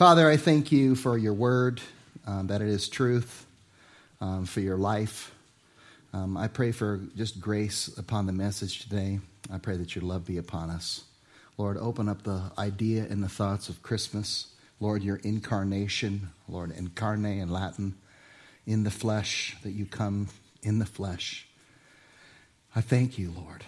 [0.00, 1.78] Father, I thank you for your word,
[2.26, 3.44] um, that it is truth,
[4.22, 5.34] um, for your life.
[6.14, 9.20] Um, I pray for just grace upon the message today.
[9.52, 11.04] I pray that your love be upon us.
[11.58, 14.46] Lord, open up the idea and the thoughts of Christmas.
[14.80, 17.94] Lord, your incarnation, Lord, incarne in Latin,
[18.66, 20.28] in the flesh, that you come
[20.62, 21.46] in the flesh.
[22.74, 23.64] I thank you, Lord.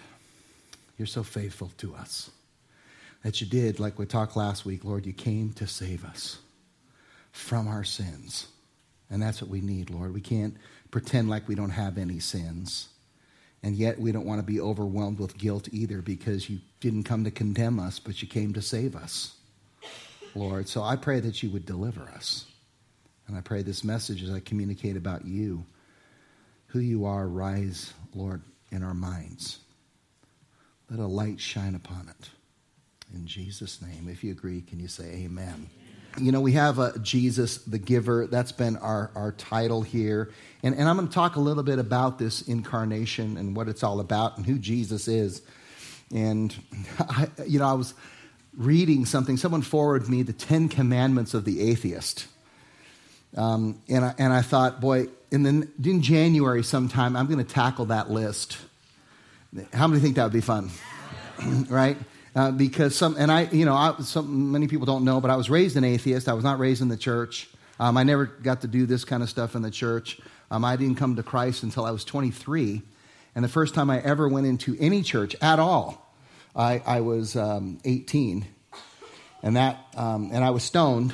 [0.97, 2.31] You're so faithful to us.
[3.23, 6.39] That you did, like we talked last week, Lord, you came to save us
[7.31, 8.47] from our sins.
[9.09, 10.13] And that's what we need, Lord.
[10.13, 10.55] We can't
[10.91, 12.89] pretend like we don't have any sins.
[13.63, 17.23] And yet we don't want to be overwhelmed with guilt either because you didn't come
[17.23, 19.35] to condemn us, but you came to save us,
[20.35, 20.67] Lord.
[20.67, 22.45] So I pray that you would deliver us.
[23.27, 25.65] And I pray this message as I communicate about you,
[26.67, 29.59] who you are, rise, Lord, in our minds.
[30.89, 32.29] Let a light shine upon it.
[33.13, 34.09] In Jesus' name.
[34.09, 35.69] If you agree, can you say amen?
[36.19, 38.27] You know, we have a Jesus the Giver.
[38.27, 40.31] That's been our, our title here.
[40.63, 43.83] And, and I'm going to talk a little bit about this incarnation and what it's
[43.83, 45.43] all about and who Jesus is.
[46.13, 46.55] And,
[46.99, 47.93] I, you know, I was
[48.57, 49.37] reading something.
[49.37, 52.27] Someone forwarded me the Ten Commandments of the Atheist.
[53.35, 57.53] Um, and, I, and I thought, boy, in, the, in January sometime, I'm going to
[57.53, 58.57] tackle that list.
[59.71, 60.69] How many think that would be fun?
[61.69, 61.97] right?
[62.35, 65.35] Uh, because some, and I, you know, I, some, many people don't know, but I
[65.35, 66.27] was raised an atheist.
[66.27, 67.47] I was not raised in the church.
[67.79, 70.19] Um, I never got to do this kind of stuff in the church.
[70.49, 72.81] Um, I didn't come to Christ until I was 23.
[73.35, 76.15] And the first time I ever went into any church at all,
[76.55, 78.47] I, I was um, 18.
[79.43, 81.13] And, that, um, and I was stoned.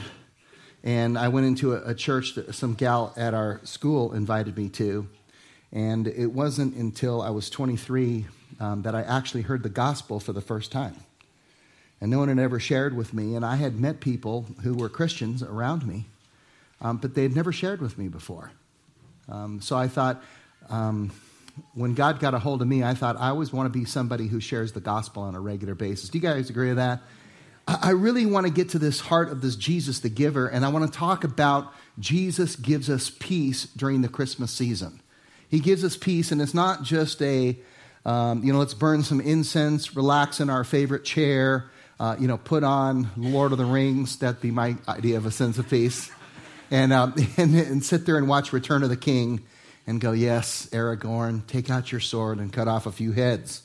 [0.84, 4.70] And I went into a, a church that some gal at our school invited me
[4.70, 5.08] to.
[5.74, 8.26] And it wasn't until I was 23
[8.62, 10.96] um, that I actually heard the gospel for the first time
[12.02, 13.36] and no one had ever shared with me.
[13.36, 16.06] And I had met people who were Christians around me,
[16.82, 18.52] um, but they had never shared with me before.
[19.28, 20.24] Um, so I thought,
[20.70, 21.12] um,
[21.74, 24.28] when God got a hold of me, I thought I always want to be somebody
[24.28, 26.10] who shares the gospel on a regular basis.
[26.10, 27.02] Do you guys agree with that?
[27.68, 30.70] I really want to get to this heart of this Jesus the giver, and I
[30.70, 35.02] want to talk about Jesus gives us peace during the Christmas season.
[35.50, 37.58] He gives us peace, and it's not just a,
[38.06, 42.38] um, you know, let's burn some incense, relax in our favorite chair, uh, you know,
[42.38, 44.18] put on Lord of the Rings.
[44.18, 46.12] That'd be my idea of a sense of peace.
[46.72, 49.44] And, um, and, and sit there and watch Return of the King
[49.86, 53.64] and go, yes, Aragorn, take out your sword and cut off a few heads.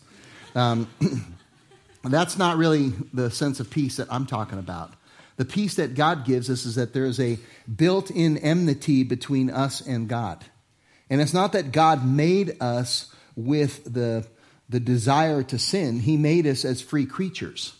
[0.54, 0.88] Um,
[2.04, 4.92] that's not really the sense of peace that I'm talking about.
[5.36, 7.38] The peace that God gives us is that there is a
[7.74, 10.44] built in enmity between us and God.
[11.10, 14.26] And it's not that God made us with the,
[14.68, 17.74] the desire to sin, He made us as free creatures.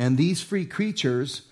[0.00, 1.42] And these free creatures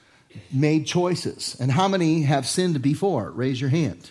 [0.50, 1.54] made choices.
[1.60, 3.31] And how many have sinned before?
[3.31, 4.10] Raise your hand.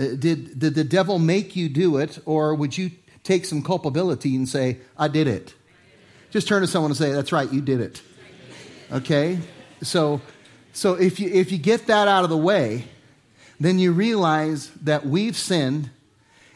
[0.00, 2.90] Uh, did, did the devil make you do it, or would you
[3.22, 5.54] take some culpability and say, I did it?
[6.32, 8.02] Just turn to someone and say, That's right, you did it.
[8.90, 9.38] Okay?
[9.80, 10.20] So,
[10.72, 12.86] so if, you, if you get that out of the way,
[13.60, 15.88] then you realize that we've sinned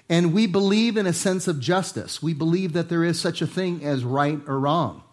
[0.08, 2.20] and we believe in a sense of justice.
[2.20, 5.04] We believe that there is such a thing as right or wrong.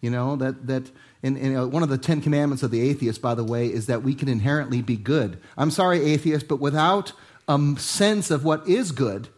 [0.00, 0.90] You know, that, that
[1.22, 3.86] and, and uh, one of the Ten Commandments of the atheist, by the way, is
[3.86, 5.38] that we can inherently be good.
[5.56, 7.12] I'm sorry, atheist, but without
[7.48, 9.28] a sense of what is good,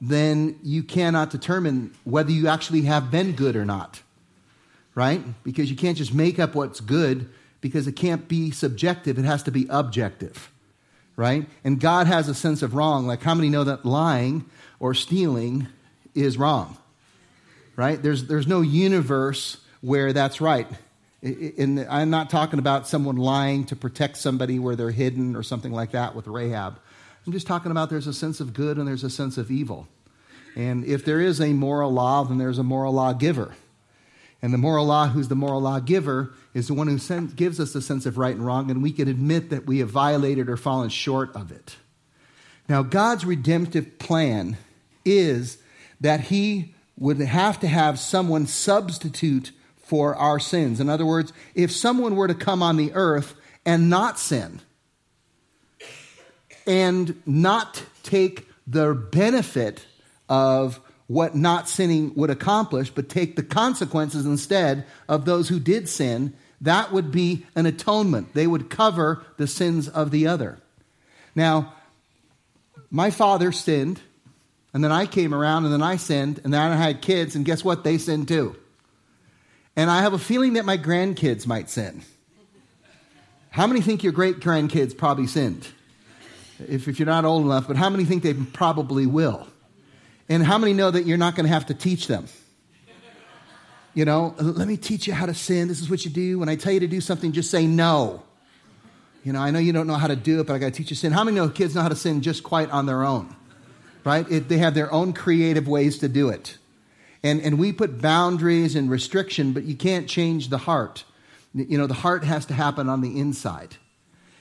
[0.00, 4.02] then you cannot determine whether you actually have been good or not.
[4.94, 5.22] Right?
[5.44, 7.28] Because you can't just make up what's good
[7.60, 10.50] because it can't be subjective, it has to be objective.
[11.16, 11.46] Right?
[11.64, 13.08] And God has a sense of wrong.
[13.08, 14.44] Like, how many know that lying
[14.78, 15.66] or stealing
[16.14, 16.78] is wrong?
[17.74, 18.00] Right?
[18.00, 20.66] There's, there's no universe where that's right.
[21.22, 25.72] And I'm not talking about someone lying to protect somebody where they're hidden or something
[25.72, 26.78] like that with Rahab.
[27.26, 29.88] I'm just talking about there's a sense of good and there's a sense of evil.
[30.56, 33.54] And if there is a moral law, then there's a moral law giver.
[34.40, 37.58] And the moral law, who's the moral law giver, is the one who sends, gives
[37.58, 40.48] us the sense of right and wrong, and we can admit that we have violated
[40.48, 41.76] or fallen short of it.
[42.68, 44.56] Now, God's redemptive plan
[45.04, 45.58] is
[46.00, 49.50] that He would have to have someone substitute
[49.88, 50.80] for our sins.
[50.80, 54.60] In other words, if someone were to come on the earth and not sin,
[56.66, 59.86] and not take the benefit
[60.28, 65.88] of what not sinning would accomplish, but take the consequences instead of those who did
[65.88, 68.34] sin, that would be an atonement.
[68.34, 70.58] They would cover the sins of the other.
[71.34, 71.72] Now,
[72.90, 74.00] my father sinned,
[74.74, 77.46] and then I came around, and then I sinned, and then I had kids, and
[77.46, 77.84] guess what?
[77.84, 78.56] They sinned too.
[79.78, 82.02] And I have a feeling that my grandkids might sin.
[83.50, 85.68] How many think your great grandkids probably sinned?
[86.58, 89.46] If, if you're not old enough, but how many think they probably will?
[90.28, 92.26] And how many know that you're not going to have to teach them?
[93.94, 95.68] You know, let me teach you how to sin.
[95.68, 96.40] This is what you do.
[96.40, 98.24] When I tell you to do something, just say no.
[99.22, 100.72] You know, I know you don't know how to do it, but I got to
[100.72, 101.12] teach you sin.
[101.12, 103.32] How many know kids know how to sin just quite on their own?
[104.02, 104.28] Right?
[104.28, 106.57] It, they have their own creative ways to do it.
[107.22, 111.04] And, and we put boundaries and restriction, but you can't change the heart.
[111.52, 113.76] You know, the heart has to happen on the inside.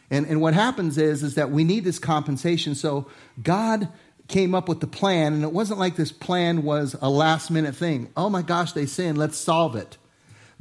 [0.09, 2.75] And, and what happens is, is that we need this compensation.
[2.75, 3.07] So
[3.41, 3.89] God
[4.27, 7.75] came up with the plan, and it wasn't like this plan was a last minute
[7.75, 8.09] thing.
[8.15, 9.97] Oh my gosh, they sinned, let's solve it.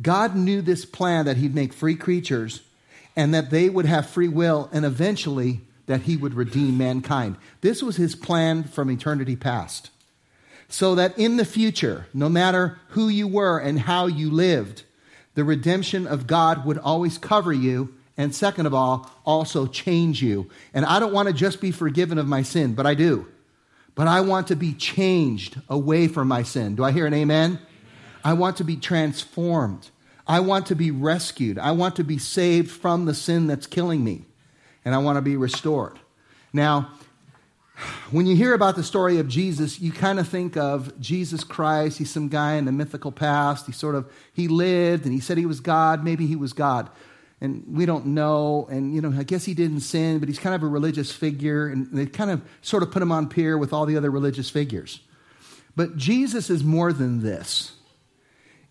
[0.01, 2.63] God knew this plan that He'd make free creatures
[3.15, 7.37] and that they would have free will, and eventually that He would redeem mankind.
[7.61, 9.91] This was His plan from eternity past.
[10.69, 14.83] So that in the future, no matter who you were and how you lived,
[15.35, 20.49] the redemption of God would always cover you and second of all, also change you.
[20.73, 23.27] And I don't want to just be forgiven of my sin, but I do.
[23.95, 26.77] But I want to be changed away from my sin.
[26.77, 27.53] Do I hear an amen?
[27.53, 27.67] amen?
[28.25, 29.91] I want to be transformed.
[30.27, 31.59] I want to be rescued.
[31.59, 34.25] I want to be saved from the sin that's killing me.
[34.85, 35.99] And I want to be restored.
[36.53, 36.91] Now,
[38.11, 41.99] when you hear about the story of Jesus, you kind of think of Jesus Christ.
[41.99, 43.67] He's some guy in the mythical past.
[43.67, 46.05] He sort of he lived and he said he was God.
[46.05, 46.91] Maybe he was God
[47.41, 48.67] and we don't know.
[48.71, 51.69] And, you know, I guess he didn't sin, but he's kind of a religious figure.
[51.69, 54.49] And they kind of sort of put him on peer with all the other religious
[54.49, 55.01] figures.
[55.75, 57.73] But Jesus is more than this.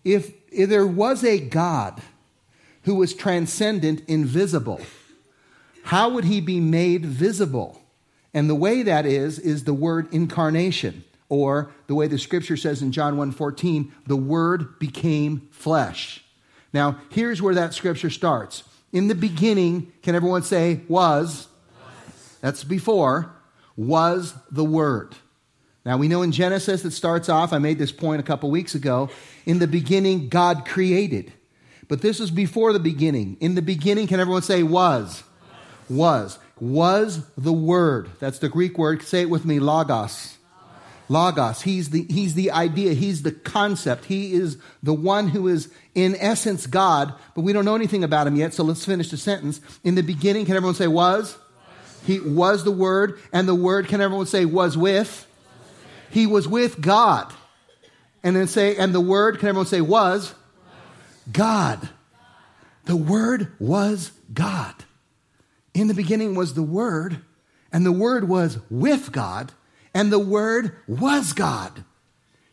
[0.04, 2.00] If, if there was a God
[2.82, 4.80] who was transcendent, invisible,
[5.84, 7.80] how would he be made visible?
[8.36, 12.82] And the way that is, is the word incarnation, or the way the scripture says
[12.82, 16.22] in John 1:14, the word became flesh.
[16.70, 18.62] Now, here's where that scripture starts.
[18.92, 21.48] In the beginning, can everyone say, was?
[21.82, 22.36] was.
[22.42, 23.32] That's before.
[23.74, 25.16] Was the Word.
[25.86, 28.74] Now, we know in Genesis it starts off, I made this point a couple weeks
[28.74, 29.08] ago.
[29.46, 31.32] In the beginning, God created.
[31.88, 33.38] But this is before the beginning.
[33.40, 35.24] In the beginning, can everyone say, was?
[35.88, 36.38] Was.
[36.38, 38.10] Was the Word.
[38.18, 39.02] That's the Greek word.
[39.02, 40.36] Say it with me, logos.
[41.08, 41.62] Logos.
[41.62, 42.94] He's the, he's the idea.
[42.94, 44.06] He's the concept.
[44.06, 48.26] He is the one who is, in essence, God, but we don't know anything about
[48.26, 49.60] him yet, so let's finish the sentence.
[49.84, 51.36] In the beginning, can everyone say was?
[52.06, 55.26] He was the Word, and the Word, can everyone say was with?
[56.10, 57.32] He was with God.
[58.22, 60.34] And then say, and the Word, can everyone say was?
[61.30, 61.88] God.
[62.86, 64.74] The Word was God.
[65.76, 67.18] In the beginning was the Word,
[67.70, 69.52] and the Word was with God
[69.96, 71.82] and the Word was God.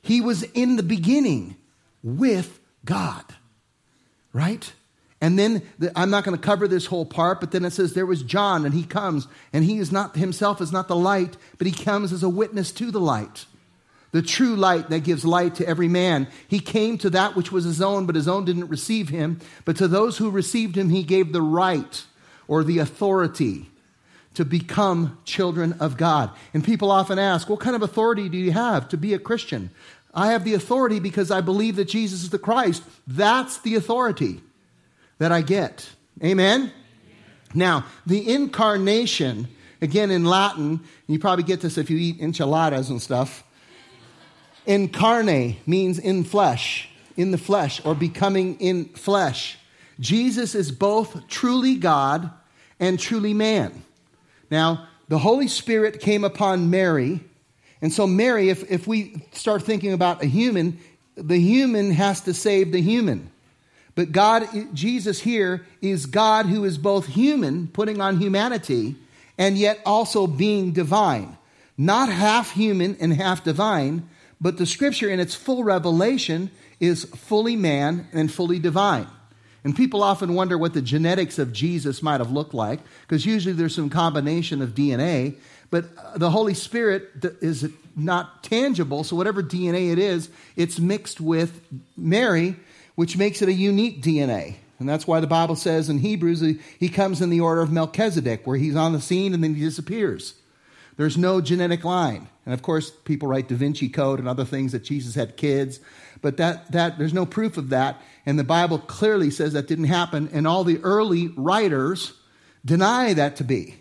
[0.01, 1.57] He was in the beginning
[2.01, 3.25] with God.
[4.31, 4.71] Right?
[5.19, 7.93] And then the, I'm not going to cover this whole part, but then it says
[7.93, 11.35] there was John, and he comes, and he is not himself is not the light,
[11.57, 13.45] but he comes as a witness to the light.
[14.11, 16.29] The true light that gives light to every man.
[16.47, 19.41] He came to that which was his own, but his own didn't receive him.
[19.65, 22.05] But to those who received him, he gave the right
[22.47, 23.69] or the authority
[24.33, 26.31] to become children of God.
[26.53, 29.69] And people often ask, What kind of authority do you have to be a Christian?
[30.13, 32.83] I have the authority because I believe that Jesus is the Christ.
[33.07, 34.41] That's the authority
[35.17, 35.89] that I get.
[36.23, 36.71] Amen?
[37.55, 39.47] Now, the incarnation,
[39.81, 43.43] again in Latin, you probably get this if you eat enchiladas and stuff.
[44.67, 49.57] Incarne means in flesh, in the flesh, or becoming in flesh.
[49.99, 52.31] Jesus is both truly God
[52.79, 53.83] and truly man.
[54.49, 57.21] Now, the Holy Spirit came upon Mary.
[57.81, 60.79] And so, Mary, if, if we start thinking about a human,
[61.15, 63.29] the human has to save the human.
[63.95, 68.95] But God, Jesus here, is God who is both human, putting on humanity,
[69.37, 71.37] and yet also being divine.
[71.77, 74.09] Not half human and half divine,
[74.41, 79.07] but the scripture in its full revelation is fully man and fully divine.
[79.63, 83.53] And people often wonder what the genetics of Jesus might have looked like, because usually
[83.53, 85.35] there's some combination of DNA,
[85.69, 87.09] but uh, the Holy Spirit
[87.41, 91.61] is not tangible, so whatever DNA it is, it's mixed with
[91.95, 92.57] Mary,
[92.95, 94.55] which makes it a unique DNA.
[94.79, 96.43] And that's why the Bible says in Hebrews,
[96.77, 99.61] he comes in the order of Melchizedek, where he's on the scene and then he
[99.61, 100.33] disappears.
[100.97, 102.27] There's no genetic line.
[102.45, 105.79] And of course, people write Da Vinci Code and other things that Jesus had kids,
[106.21, 108.01] but that, that there's no proof of that.
[108.25, 110.29] And the Bible clearly says that didn't happen.
[110.33, 112.13] And all the early writers
[112.65, 113.75] deny that to be.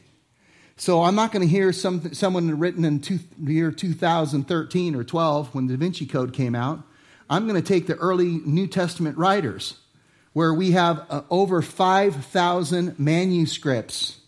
[0.76, 5.04] So I'm not going to hear some, someone written in two, the year 2013 or
[5.04, 6.82] 12 when Da Vinci Code came out.
[7.28, 9.76] I'm going to take the early New Testament writers
[10.32, 14.18] where we have uh, over 5,000 manuscripts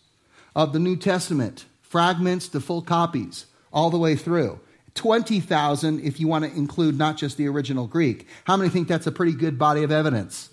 [0.55, 1.65] of the New Testament,
[1.95, 4.59] fragments to full copies, all the way through.
[4.95, 8.27] 20,000 if you want to include not just the original Greek.
[8.43, 10.49] How many think that's a pretty good body of evidence?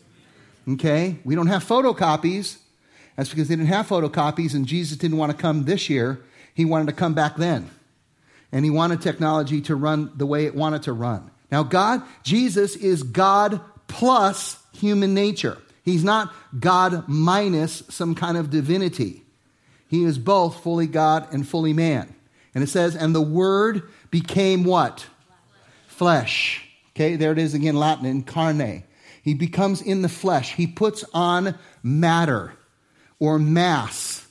[0.68, 1.16] Okay?
[1.24, 2.58] We don't have photocopies.
[3.16, 6.20] That's because they didn't have photocopies and Jesus didn't want to come this year.
[6.54, 7.68] He wanted to come back then.
[8.52, 11.28] And he wanted technology to run the way it wanted to run.
[11.50, 15.58] Now, God, Jesus is God plus human nature.
[15.84, 19.21] He's not God minus some kind of divinity.
[19.92, 22.14] He is both fully God and fully man.
[22.54, 25.06] And it says, and the Word became what?
[25.86, 26.66] Flesh.
[26.96, 28.84] Okay, there it is again, Latin, incarnate.
[29.22, 30.54] He becomes in the flesh.
[30.54, 32.54] He puts on matter
[33.18, 34.26] or mass.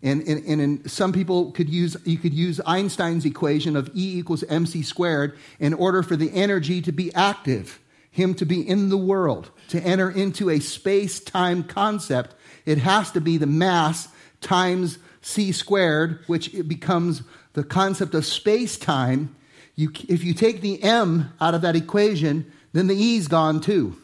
[0.00, 4.16] And, and, and in, some people could use, you could use Einstein's equation of E
[4.16, 7.80] equals mc squared in order for the energy to be active,
[8.12, 12.36] him to be in the world, to enter into a space time concept.
[12.64, 14.06] It has to be the mass
[14.40, 19.34] times c squared, which becomes the concept of space time.
[19.76, 23.96] You, if you take the m out of that equation, then the e's gone too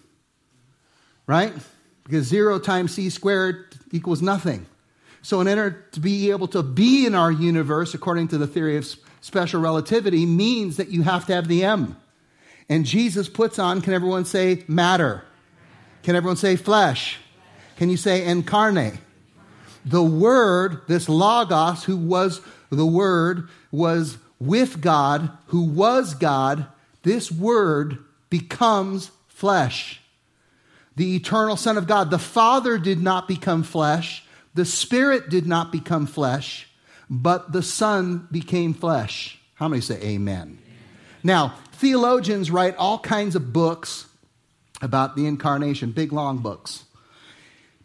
[1.26, 1.52] right?
[2.04, 4.66] Because zero times c squared equals nothing.
[5.22, 8.76] So, in order to be able to be in our universe, according to the theory
[8.76, 8.86] of
[9.20, 11.96] special relativity, means that you have to have the M.
[12.68, 15.24] And Jesus puts on, can everyone say matter?
[16.04, 17.18] Can everyone say flesh?
[17.76, 18.94] Can you say incarnate?
[19.86, 26.66] The Word, this Logos, who was the Word, was with God, who was God,
[27.02, 30.02] this Word becomes flesh
[30.96, 32.10] the eternal Son of God.
[32.10, 34.24] The Father did not become flesh,
[34.54, 36.68] the Spirit did not become flesh,
[37.08, 39.38] but the Son became flesh.
[39.54, 40.08] How many say amen?
[40.08, 40.58] amen?
[41.22, 44.06] Now, theologians write all kinds of books
[44.82, 46.84] about the incarnation, big long books.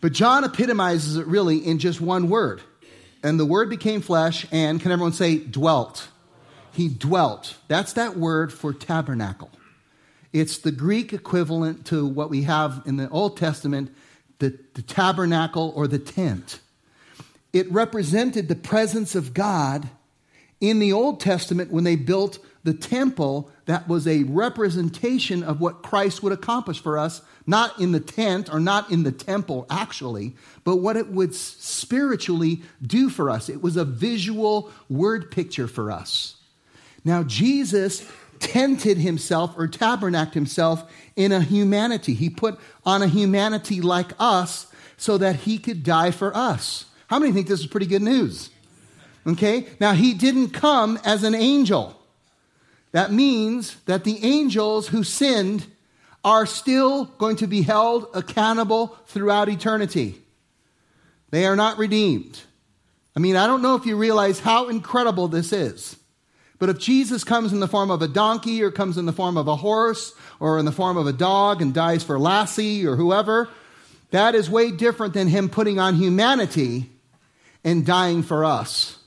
[0.02, 2.62] But John epitomizes it really in just one word.
[3.24, 6.08] And the word became flesh and, can everyone say, dwelt?
[6.74, 7.56] He dwelt.
[7.68, 9.52] That's that word for tabernacle.
[10.34, 13.94] It's the Greek equivalent to what we have in the Old Testament,
[14.40, 16.60] the, the tabernacle or the tent.
[17.54, 19.90] It represented the presence of God
[20.60, 25.84] in the Old Testament when they built the temple that was a representation of what
[25.84, 30.36] Christ would accomplish for us, not in the tent or not in the temple actually,
[30.64, 33.50] but what it would spiritually do for us.
[33.50, 36.36] It was a visual word picture for us.
[37.04, 38.08] Now, Jesus
[38.40, 42.14] tented himself or tabernacled himself in a humanity.
[42.14, 44.68] He put on a humanity like us
[44.98, 46.86] so that he could die for us.
[47.08, 48.50] How many think this is pretty good news?
[49.26, 49.68] Okay?
[49.80, 52.00] Now, he didn't come as an angel.
[52.92, 55.66] That means that the angels who sinned
[56.24, 60.16] are still going to be held accountable throughout eternity.
[61.32, 62.40] They are not redeemed.
[63.16, 65.98] I mean, I don't know if you realize how incredible this is.
[66.60, 69.36] But if Jesus comes in the form of a donkey or comes in the form
[69.36, 72.96] of a horse or in the form of a dog and dies for Lassie or
[72.96, 73.50] whoever,
[74.12, 76.92] that is way different than him putting on humanity
[77.64, 79.00] and dying for us.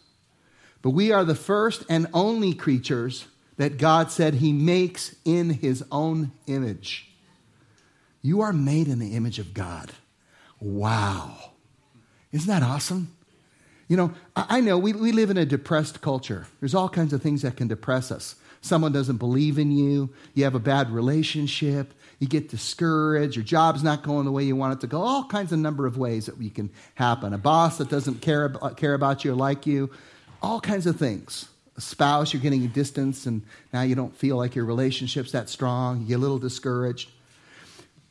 [0.83, 5.85] But we are the first and only creatures that God said he makes in his
[5.93, 7.11] own image.
[8.23, 9.93] You are made in the image of God.
[10.61, 11.53] Wow.
[12.33, 13.15] Isn't that awesome?
[13.87, 16.47] You know, I know we, we live in a depressed culture.
[16.61, 18.35] There's all kinds of things that can depress us.
[18.63, 23.83] Someone doesn't believe in you, you have a bad relationship, you get discouraged, your job's
[23.83, 26.25] not going the way you want it to go, all kinds of number of ways
[26.27, 27.35] that we can happen.
[27.35, 29.91] A boss that doesn't care, care about you or like you,
[30.43, 31.51] all kinds of things.
[31.79, 36.03] Spouse, you're getting a distance and now you don't feel like your relationship's that strong,
[36.03, 37.11] you get a little discouraged.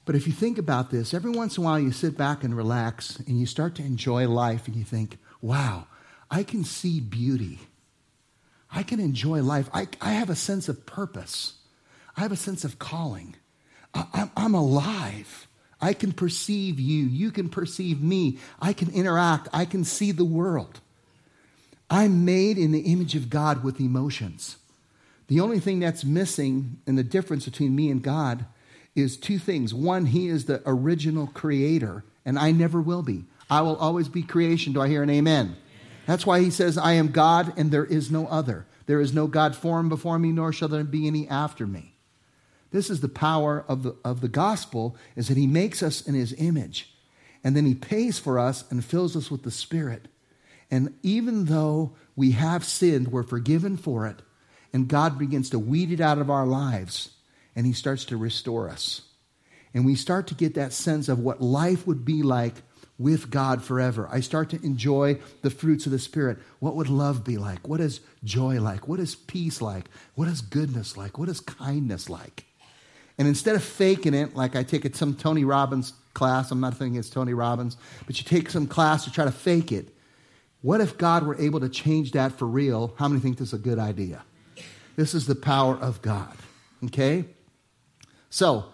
[0.06, 2.56] But if you think about this, every once in a while you sit back and
[2.56, 5.88] relax and you start to enjoy life and you think, wow,
[6.30, 7.60] I can see beauty.
[8.70, 9.70] I can enjoy life.
[9.74, 11.54] I, I have a sense of purpose.
[12.18, 13.36] I have a sense of calling.
[13.94, 15.48] I, I'm alive.
[15.80, 17.06] I can perceive you.
[17.06, 18.40] You can perceive me.
[18.60, 19.48] I can interact.
[19.54, 20.80] I can see the world.
[21.94, 24.58] I'm made in the image of God with emotions.
[25.28, 28.48] The only thing that's missing in the difference between me and God
[28.96, 29.76] is two things.
[29.76, 33.26] One, He is the original creator, and I never will be.
[33.48, 34.74] I will always be creation.
[34.74, 35.56] Do I hear an amen?
[36.08, 38.66] That's why he says, I am God and there is no other.
[38.88, 41.94] There is no God formed before me, nor shall there be any after me.
[42.72, 46.16] This is the power of the, of the gospel, is that he makes us in
[46.16, 46.92] his image.
[47.44, 50.08] And then he pays for us and fills us with the Spirit.
[50.74, 54.24] And even though we have sinned, we're forgiven for it.
[54.74, 57.12] And God begins to weed it out of our lives.
[57.56, 59.02] And he starts to restore us.
[59.74, 62.56] and we start to get that sense of what life would be like
[63.00, 64.08] with God forever.
[64.12, 66.38] I start to enjoy the fruits of the Spirit.
[66.60, 67.68] What would love be like?
[67.68, 68.88] What is joy like?
[68.88, 69.86] What is peace like?
[70.16, 71.18] What is goodness like?
[71.18, 72.46] What is kindness like?
[73.18, 76.78] And instead of faking it, like I take it some Tony Robbins class, I'm not
[76.78, 79.93] thinking it's Tony Robbins, but you take some class to try to fake it.
[80.64, 82.94] What if God were able to change that for real?
[82.98, 84.24] How many think this is a good idea?
[84.96, 86.36] This is the power of God.
[86.86, 87.26] Okay?
[88.30, 88.66] So,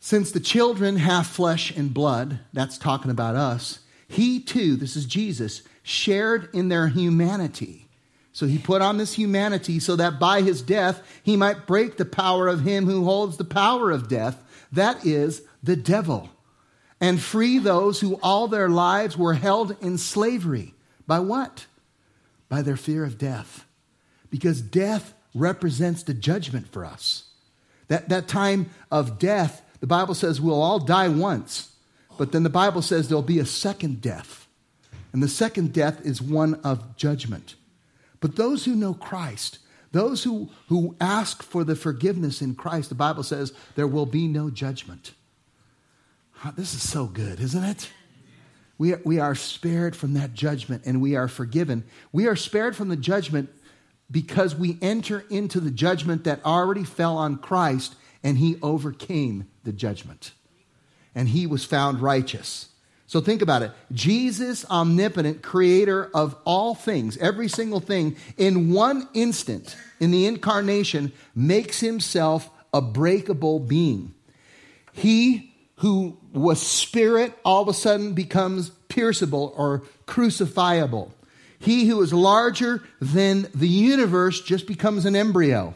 [0.00, 5.04] since the children have flesh and blood, that's talking about us, he too, this is
[5.04, 7.88] Jesus, shared in their humanity.
[8.32, 12.04] So he put on this humanity so that by his death he might break the
[12.04, 16.30] power of him who holds the power of death, that is, the devil,
[17.00, 20.74] and free those who all their lives were held in slavery.
[21.06, 21.66] By what?
[22.48, 23.66] By their fear of death.
[24.30, 27.24] Because death represents the judgment for us.
[27.88, 31.72] That, that time of death the Bible says we'll all die once,
[32.18, 34.46] but then the Bible says there'll be a second death.
[35.12, 37.54] And the second death is one of judgment.
[38.20, 39.58] But those who know Christ,
[39.92, 44.28] those who, who ask for the forgiveness in Christ, the Bible says there will be
[44.28, 45.12] no judgment.
[46.54, 47.90] This is so good, isn't it?
[48.78, 51.84] We are, we are spared from that judgment and we are forgiven.
[52.12, 53.50] We are spared from the judgment
[54.10, 59.72] because we enter into the judgment that already fell on Christ and he overcame the
[59.72, 60.32] judgment.
[61.14, 62.68] And he was found righteous.
[63.06, 63.70] So think about it.
[63.92, 71.12] Jesus, omnipotent, creator of all things, every single thing, in one instant, in the incarnation,
[71.34, 74.12] makes himself a breakable being.
[74.92, 81.10] He who was spirit all of a sudden becomes pierceable or crucifiable.
[81.58, 85.74] He who is larger than the universe just becomes an embryo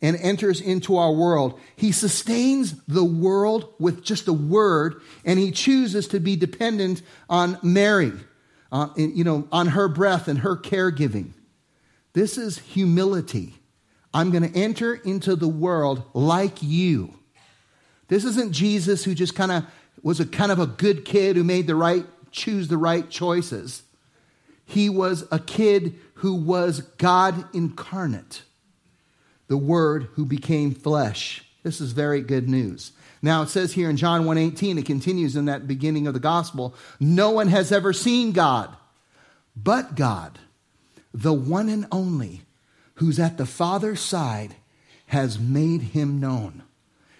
[0.00, 1.58] and enters into our world.
[1.76, 7.58] He sustains the world with just a word, and he chooses to be dependent on
[7.62, 8.12] Mary,
[8.72, 11.32] uh, you know, on her breath and her caregiving.
[12.14, 13.54] This is humility.
[14.12, 17.14] I'm going to enter into the world like you.
[18.12, 19.64] This isn't Jesus who just kind of
[20.02, 23.84] was a kind of a good kid who made the right choose the right choices.
[24.66, 28.42] He was a kid who was God incarnate
[29.48, 31.42] the Word who became flesh.
[31.62, 32.92] This is very good news.
[33.22, 36.74] Now it says here in John 1:18 it continues in that beginning of the gospel,
[37.00, 38.76] no one has ever seen God
[39.56, 40.38] but God,
[41.14, 42.42] the one and only
[42.96, 44.56] who's at the Father's side
[45.06, 46.62] has made him known.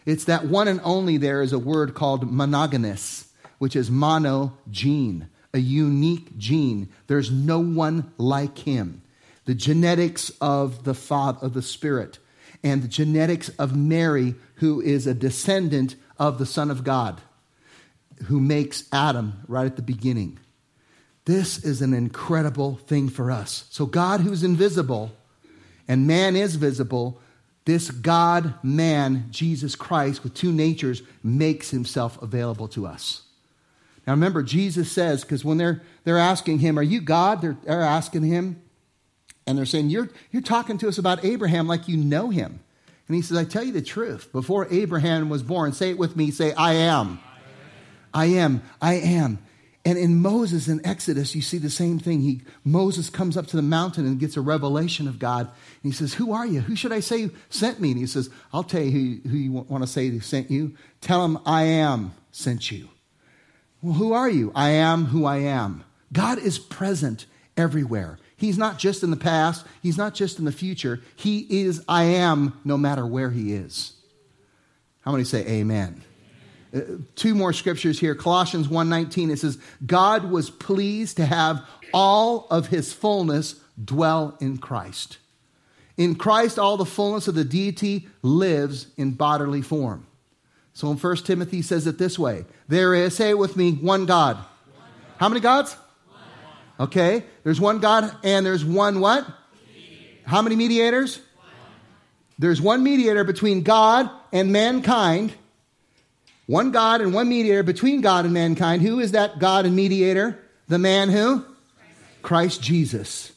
[0.04, 5.28] It's that one and only there is a word called monogamous, which is mono gene,
[5.54, 6.88] a unique gene.
[7.06, 9.02] There's no one like him.
[9.44, 12.18] The genetics of the Father of the Spirit
[12.62, 17.20] and the genetics of Mary, who is a descendant of the Son of God,
[18.26, 20.38] who makes Adam right at the beginning.
[21.24, 23.64] This is an incredible thing for us.
[23.70, 25.12] So, God, who's invisible,
[25.88, 27.20] and man is visible,
[27.64, 33.22] this God man, Jesus Christ, with two natures, makes himself available to us.
[34.06, 37.40] Now remember, Jesus says, because when they're, they're asking him, Are you God?
[37.40, 38.60] They're, they're asking him,
[39.46, 42.60] and they're saying, you're, you're talking to us about Abraham like you know him.
[43.08, 44.30] And he says, I tell you the truth.
[44.32, 47.20] Before Abraham was born, say it with me, say, I am.
[48.14, 48.62] I am.
[48.80, 49.38] I am.
[49.84, 52.20] And in Moses in Exodus, you see the same thing.
[52.20, 55.46] He, Moses comes up to the mountain and gets a revelation of God.
[55.48, 56.60] And he says, Who are you?
[56.60, 57.90] Who should I say sent me?
[57.90, 60.76] And he says, I'll tell you who, who you want to say sent you.
[61.00, 62.88] Tell him, I am sent you.
[63.82, 64.52] Well, who are you?
[64.54, 65.82] I am who I am.
[66.12, 68.18] God is present everywhere.
[68.36, 71.00] He's not just in the past, He's not just in the future.
[71.16, 73.94] He is I am no matter where He is.
[75.00, 76.02] How many say amen?
[76.74, 76.80] Uh,
[77.16, 78.14] two more scriptures here.
[78.14, 84.58] Colossians 1:19 it says God was pleased to have all of his fullness dwell in
[84.58, 85.18] Christ.
[85.98, 90.06] In Christ all the fullness of the deity lives in bodily form.
[90.72, 92.46] So in 1 Timothy says it this way.
[92.68, 94.36] There is say it with me one God.
[94.36, 94.84] One God.
[95.18, 95.76] How many gods?
[96.80, 97.24] Okay?
[97.44, 99.26] There's one God and there's one what?
[99.74, 100.22] Mediator.
[100.24, 101.18] How many mediators?
[101.18, 101.46] One.
[102.38, 105.34] There's one mediator between God and mankind.
[106.52, 108.82] One God and one mediator between God and mankind.
[108.82, 110.38] Who is that God and mediator?
[110.68, 111.46] The man who?
[112.20, 113.32] Christ, Jesus,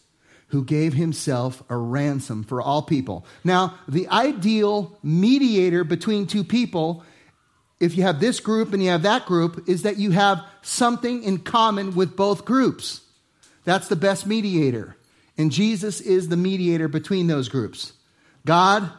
[0.48, 3.26] who gave himself a ransom for all people.
[3.46, 7.06] Now, the ideal mediator between two people
[7.80, 11.24] if you have this group and you have that group, is that you have something
[11.24, 13.00] in common with both groups.
[13.64, 14.98] That's the best mediator.
[15.38, 17.94] And Jesus is the mediator between those groups
[18.46, 18.92] God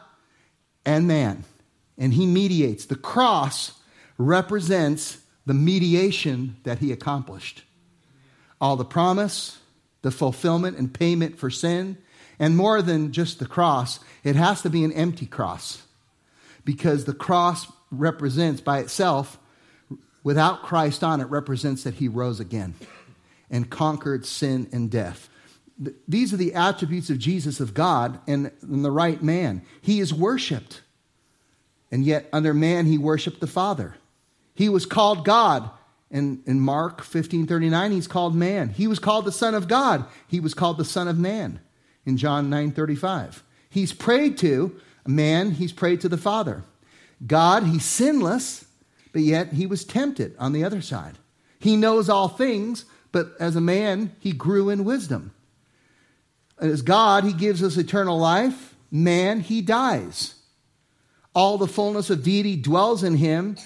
[0.87, 1.43] and man.
[1.99, 2.85] and he mediates.
[2.85, 3.76] The cross
[4.17, 7.63] represents the mediation that he accomplished.
[8.59, 9.59] All the promise,
[10.01, 11.97] the fulfillment and payment for sin,
[12.39, 15.83] and more than just the cross, it has to be an empty cross
[16.65, 19.39] because the cross represents by itself,
[20.23, 22.75] without Christ on it, represents that he rose again
[23.49, 25.29] and conquered sin and death.
[26.07, 29.61] These are the attributes of Jesus, of God, and, the right man.
[29.81, 30.81] He is worshiped.
[31.91, 33.95] And yet, under man, he worshiped the Father.
[34.57, 35.69] He was called God.
[36.09, 38.69] And in Mark 15 39, he's called man.
[38.69, 40.05] He was called the Son of God.
[40.27, 41.59] He was called the Son of Man
[42.05, 43.43] in John 9 35.
[43.69, 46.63] He's prayed to man, he's prayed to the Father.
[47.25, 48.65] God, he's sinless,
[49.11, 51.17] but yet he was tempted on the other side.
[51.59, 55.33] He knows all things, but as a man, he grew in wisdom.
[56.59, 58.75] As God, he gives us eternal life.
[58.91, 60.35] Man, he dies.
[61.33, 63.57] All the fullness of deity dwells in him.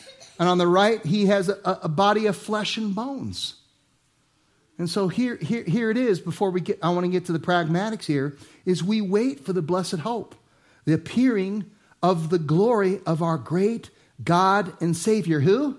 [0.41, 3.54] And on the right, he has a, a body of flesh and bones.
[4.80, 7.32] And so here, here, here it is, before we get, I want to get to
[7.32, 10.34] the pragmatics here, is we wait for the blessed hope,
[10.84, 11.69] the appearing
[12.01, 13.91] of the glory of our great
[14.23, 15.41] God and Savior.
[15.41, 15.77] Who?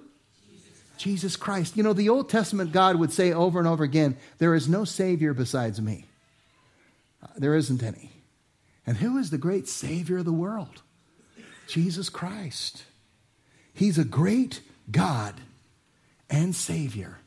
[0.96, 1.76] Jesus Christ.
[1.76, 4.84] You know, the Old Testament God would say over and over again, There is no
[4.84, 6.04] Savior besides me.
[7.36, 8.12] There isn't any.
[8.86, 10.82] And who is the great Savior of the world?
[11.66, 12.84] Jesus Christ.
[13.74, 15.34] He's a great God
[16.28, 17.18] and Savior,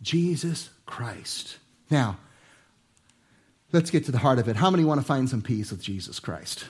[0.00, 1.58] Jesus Christ.
[1.90, 2.18] Now,
[3.72, 4.56] let's get to the heart of it.
[4.56, 6.64] How many want to find some peace with Jesus Christ?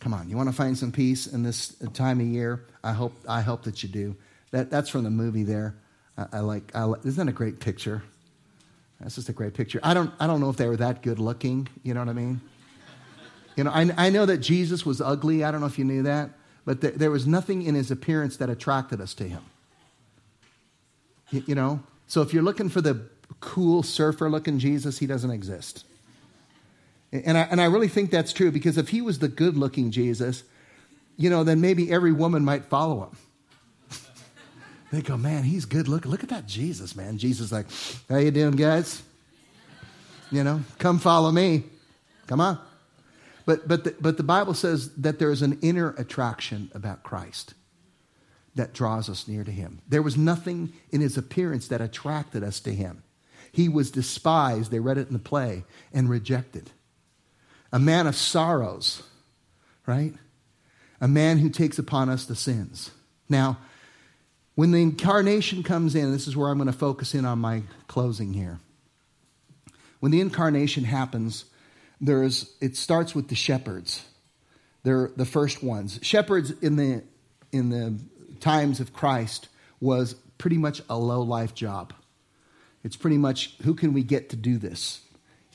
[0.00, 2.64] Come on, you want to find some peace in this time of year?
[2.84, 4.16] I hope, I hope that you do.
[4.52, 5.74] That, that's from the movie there.
[6.16, 8.02] I, I like, I, isn't that a great picture?
[9.00, 9.80] That's just a great picture.
[9.82, 11.68] I don't, I don't know if they were that good looking.
[11.82, 12.40] You know what I mean?
[13.56, 15.42] You know, I, I know that Jesus was ugly.
[15.42, 16.30] I don't know if you knew that.
[16.68, 19.40] But th- there was nothing in his appearance that attracted us to him.
[21.30, 21.80] You, you know?
[22.08, 23.06] So if you're looking for the
[23.40, 25.86] cool surfer looking Jesus, he doesn't exist.
[27.10, 29.92] And I, and I really think that's true because if he was the good looking
[29.92, 30.42] Jesus,
[31.16, 33.08] you know, then maybe every woman might follow
[33.90, 33.98] him.
[34.92, 36.10] they go, man, he's good looking.
[36.10, 37.16] Look at that Jesus, man.
[37.16, 37.64] Jesus like,
[38.10, 39.02] how you doing, guys?
[40.30, 41.64] You know, come follow me.
[42.26, 42.58] Come on.
[43.48, 47.54] But, but, the, but the Bible says that there is an inner attraction about Christ
[48.56, 49.80] that draws us near to him.
[49.88, 53.02] There was nothing in his appearance that attracted us to him.
[53.50, 56.72] He was despised, they read it in the play, and rejected
[57.72, 59.02] a man of sorrows,
[59.86, 60.12] right?
[61.00, 62.90] A man who takes upon us the sins.
[63.30, 63.56] Now,
[64.56, 67.62] when the incarnation comes in, this is where I'm going to focus in on my
[67.86, 68.60] closing here.
[70.00, 71.46] When the incarnation happens,
[72.00, 74.04] there's it starts with the shepherds.
[74.82, 75.98] They're the first ones.
[76.02, 77.02] Shepherds in the
[77.52, 77.98] in the
[78.40, 79.48] times of Christ
[79.80, 81.92] was pretty much a low life job.
[82.84, 85.00] It's pretty much who can we get to do this?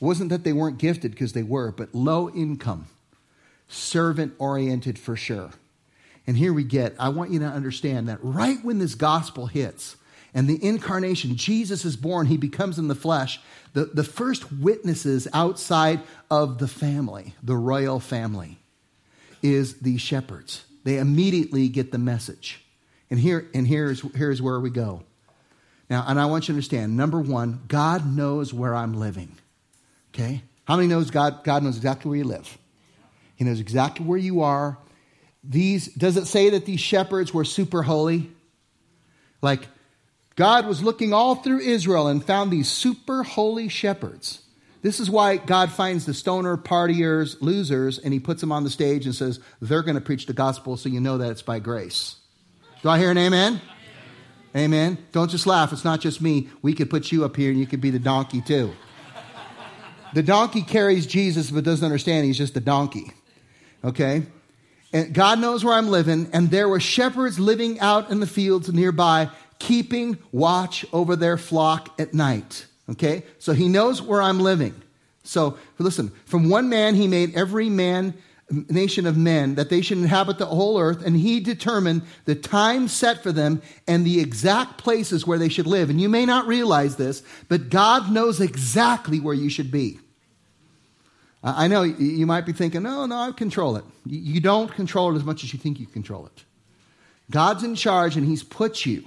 [0.00, 2.86] It wasn't that they weren't gifted because they were, but low income,
[3.68, 5.50] servant oriented for sure.
[6.26, 9.96] And here we get, I want you to understand that right when this gospel hits
[10.34, 13.40] and the incarnation, Jesus is born, he becomes in the flesh,
[13.72, 18.58] the, the first witnesses outside of the family, the royal family,
[19.42, 20.64] is the shepherds.
[20.82, 22.60] They immediately get the message.
[23.10, 25.04] And here and here's here's where we go.
[25.88, 29.36] Now, and I want you to understand, number one, God knows where I'm living.
[30.14, 30.42] Okay?
[30.64, 32.58] How many knows God, God knows exactly where you live?
[33.36, 34.78] He knows exactly where you are.
[35.42, 38.30] These, does it say that these shepherds were super holy?
[39.42, 39.68] Like,
[40.36, 44.40] God was looking all through Israel and found these super holy shepherds.
[44.82, 48.70] This is why God finds the stoner, partiers, losers, and he puts them on the
[48.70, 51.58] stage and says, they're going to preach the gospel so you know that it's by
[51.58, 52.16] grace.
[52.82, 53.62] Do I hear an amen?
[54.54, 54.64] Amen.
[54.64, 54.98] amen.
[55.12, 55.72] Don't just laugh.
[55.72, 56.50] It's not just me.
[56.60, 58.74] We could put you up here and you could be the donkey too.
[60.12, 63.10] The donkey carries Jesus but doesn't understand he's just a donkey.
[63.82, 64.24] Okay?
[64.92, 68.72] And God knows where I'm living, and there were shepherds living out in the fields
[68.72, 69.28] nearby,
[69.64, 72.66] keeping watch over their flock at night.
[72.90, 73.22] Okay?
[73.38, 74.74] So he knows where I'm living.
[75.22, 78.14] So listen, from one man he made every man
[78.68, 82.88] nation of men that they should inhabit the whole earth and he determined the time
[82.88, 86.46] set for them and the exact places where they should live and you may not
[86.46, 89.98] realize this but god knows exactly where you should be
[91.42, 93.84] I know you might be thinking, no, no, I control it.
[94.06, 96.44] You don't control it as much as you think you control it.
[97.30, 99.04] God's in charge and He's put you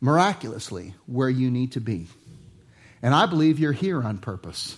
[0.00, 2.06] miraculously where you need to be.
[3.02, 4.76] And I believe you're here on purpose.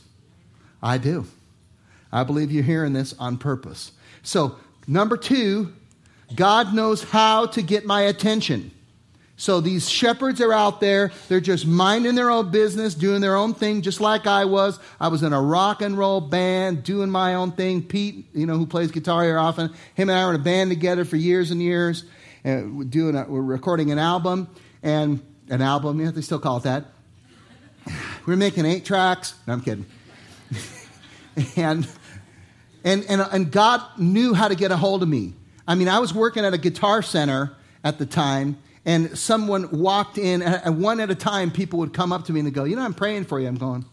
[0.82, 1.26] I do.
[2.12, 3.92] I believe you're hearing this on purpose.
[4.22, 4.56] So,
[4.86, 5.72] number two,
[6.34, 8.72] God knows how to get my attention.
[9.36, 11.12] So these shepherds are out there.
[11.28, 14.78] They're just minding their own business, doing their own thing, just like I was.
[15.00, 17.82] I was in a rock and roll band, doing my own thing.
[17.82, 20.70] Pete, you know, who plays guitar here often, him and I were in a band
[20.70, 22.04] together for years and years.
[22.44, 24.48] And doing a, we're recording an album
[24.82, 26.00] and an album.
[26.00, 26.84] Yeah, they still call it that.
[28.26, 29.34] We are making eight tracks.
[29.46, 29.86] No, I'm kidding.
[31.56, 31.88] and
[32.84, 35.34] and and and God knew how to get a hold of me.
[35.66, 40.18] I mean, I was working at a guitar center at the time and someone walked
[40.18, 42.76] in, and one at a time, people would come up to me and go, You
[42.76, 43.46] know, I'm praying for you.
[43.46, 43.84] I'm going,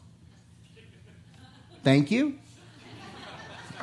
[1.84, 2.38] Thank you.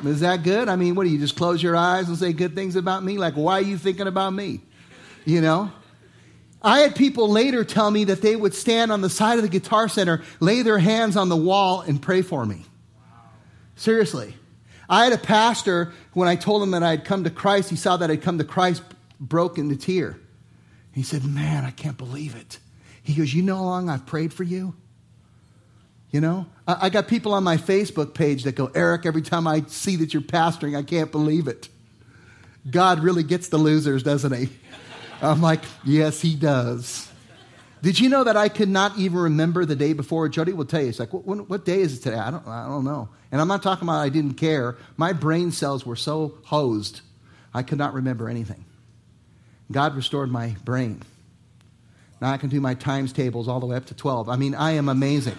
[0.03, 0.67] Is that good?
[0.67, 3.17] I mean, what do you just close your eyes and say good things about me?
[3.17, 4.59] Like, why are you thinking about me?
[5.23, 5.71] You know?
[6.65, 9.49] I had people later tell me that they would stand on the side of the
[9.49, 12.65] guitar center, lay their hands on the wall, and pray for me.
[13.75, 14.35] Seriously.
[14.89, 17.75] I had a pastor, when I told him that I had come to Christ, he
[17.75, 18.81] saw that I'd come to Christ,
[19.19, 20.19] broke into tear.
[20.91, 22.57] He said, Man, I can't believe it.
[23.03, 24.75] He goes, You know how long I've prayed for you?
[26.09, 29.47] You know, I, I got people on my Facebook page that go, Eric, every time
[29.47, 31.69] I see that you're pastoring, I can't believe it.
[32.69, 34.49] God really gets the losers, doesn't he?
[35.25, 37.09] I'm like, Yes, he does.
[37.85, 40.27] Did you know that I could not even remember the day before?
[40.27, 40.87] Jody will tell you.
[40.87, 42.17] It's like, what, what, day is it today?
[42.17, 43.09] I don't, I don't know.
[43.31, 44.75] And I'm not talking about I didn't care.
[44.97, 47.01] My brain cells were so hosed,
[47.53, 48.65] I could not remember anything.
[49.71, 51.03] God restored my brain.
[52.19, 54.29] Now I can do my times tables all the way up to 12.
[54.29, 55.37] I mean, I am amazing.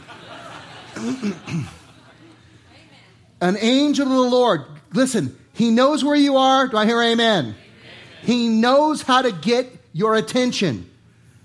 [3.41, 6.69] An angel of the Lord, listen, he knows where you are.
[6.69, 7.57] Do I hear amen?
[8.27, 10.91] He knows how to get your attention.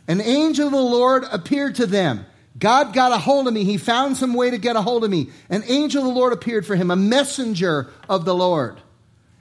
[0.08, 2.26] An angel of the Lord appeared to them.
[2.58, 3.63] God got a hold of me.
[3.63, 5.30] He found some way to get a hold of me.
[5.48, 8.82] An angel of the Lord appeared for him, a messenger of the Lord.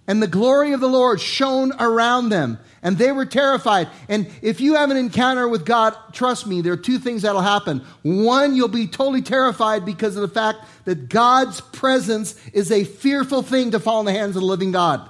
[0.07, 3.88] And the glory of the Lord shone around them and they were terrified.
[4.09, 7.40] And if you have an encounter with God, trust me, there are two things that'll
[7.40, 7.81] happen.
[8.03, 13.42] One, you'll be totally terrified because of the fact that God's presence is a fearful
[13.42, 15.09] thing to fall in the hands of the living God.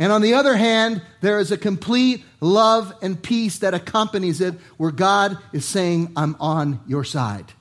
[0.00, 4.54] And on the other hand, there is a complete love and peace that accompanies it
[4.78, 7.52] where God is saying, I'm on your side.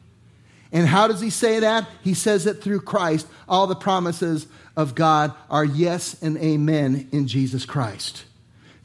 [0.71, 1.85] And how does he say that?
[2.01, 3.27] He says it through Christ.
[3.49, 4.47] All the promises
[4.77, 8.23] of God are yes and amen in Jesus Christ.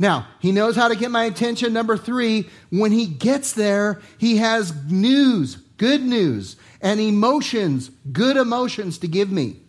[0.01, 1.73] Now, he knows how to get my attention.
[1.73, 8.99] Number three, when he gets there, he has news, good news, and emotions, good emotions
[8.99, 9.61] to give me.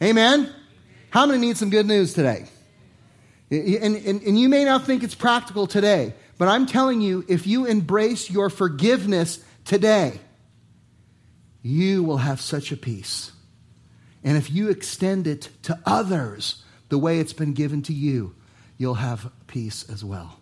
[0.00, 0.54] Amen?
[1.10, 2.46] How many need some good news today?
[3.50, 7.46] And, and, and you may not think it's practical today, but I'm telling you, if
[7.46, 10.18] you embrace your forgiveness today,
[11.62, 13.32] you will have such a peace.
[14.24, 18.34] And if you extend it to others the way it's been given to you,
[18.78, 20.40] you'll have peace as well.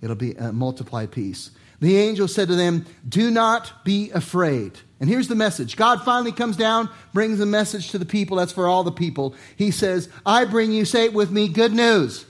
[0.00, 1.52] It'll be a multiplied peace.
[1.78, 4.78] The angel said to them, Do not be afraid.
[5.00, 8.36] And here's the message God finally comes down, brings a message to the people.
[8.36, 9.34] That's for all the people.
[9.56, 12.24] He says, I bring you, say it with me, good news.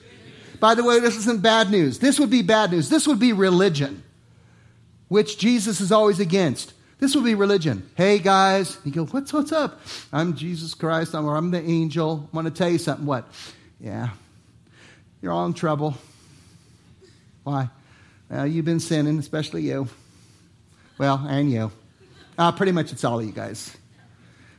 [0.62, 1.98] By the way, this isn't bad news.
[1.98, 2.88] This would be bad news.
[2.88, 4.04] This would be religion,
[5.08, 6.72] which Jesus is always against.
[7.00, 7.90] This would be religion.
[7.96, 9.80] Hey guys, you go, what's what's up?
[10.12, 11.16] I'm Jesus Christ.
[11.16, 12.28] I'm, or I'm the angel.
[12.32, 13.06] I want to tell you something.
[13.06, 13.26] What?
[13.80, 14.10] Yeah,
[15.20, 15.96] you're all in trouble.
[17.42, 17.68] Why?
[18.30, 19.88] Well, you've been sinning, especially you.
[20.96, 21.72] Well, and you.
[22.38, 23.76] Uh, pretty much it's all of you guys.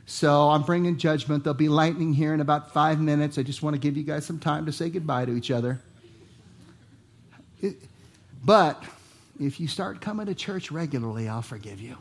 [0.04, 1.44] So I'm bringing judgment.
[1.44, 3.38] There'll be lightning here in about five minutes.
[3.38, 5.80] I just want to give you guys some time to say goodbye to each other.
[7.64, 7.76] It,
[8.44, 8.82] but
[9.40, 11.96] if you start coming to church regularly, I'll forgive you.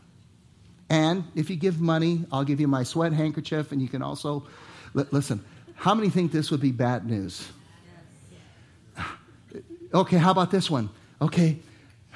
[0.89, 4.45] And if you give money, I'll give you my sweat handkerchief, and you can also
[4.93, 5.43] listen.
[5.75, 7.47] How many think this would be bad news?
[9.93, 10.89] Okay, how about this one?
[11.21, 11.59] Okay,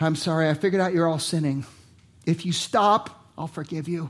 [0.02, 1.64] I'm sorry, I figured out you're all sinning.
[2.26, 4.10] If you stop, I'll forgive you.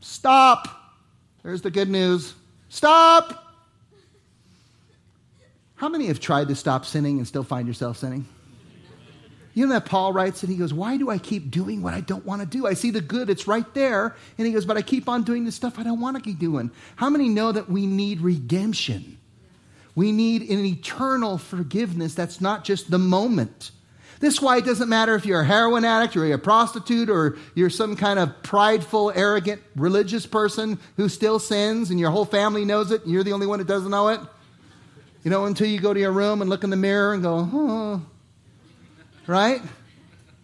[0.00, 0.68] Stop.
[1.42, 2.32] There's the good news.
[2.70, 3.41] Stop.
[5.82, 8.24] How many have tried to stop sinning and still find yourself sinning?
[9.52, 12.00] You know that Paul writes and he goes, Why do I keep doing what I
[12.00, 12.68] don't want to do?
[12.68, 14.14] I see the good, it's right there.
[14.38, 16.38] And he goes, But I keep on doing the stuff I don't want to keep
[16.38, 16.70] doing.
[16.94, 19.18] How many know that we need redemption?
[19.96, 23.72] We need an eternal forgiveness that's not just the moment.
[24.20, 27.10] This is why it doesn't matter if you're a heroin addict or you're a prostitute
[27.10, 32.24] or you're some kind of prideful, arrogant religious person who still sins and your whole
[32.24, 34.20] family knows it and you're the only one that doesn't know it.
[35.22, 37.48] You know, until you go to your room and look in the mirror and go,
[37.52, 38.02] oh,
[39.26, 39.62] right?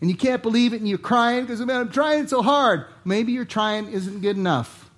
[0.00, 2.86] And you can't believe it and you're crying because, man, I'm trying so hard.
[3.04, 4.88] Maybe your trying isn't good enough.